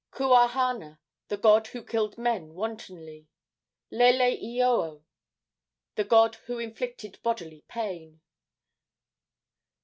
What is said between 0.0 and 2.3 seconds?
Kuahana, the god who killed